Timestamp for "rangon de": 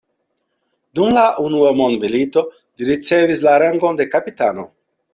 3.67-4.13